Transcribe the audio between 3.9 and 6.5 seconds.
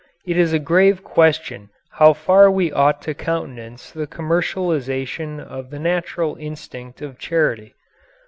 the commercialization of the natural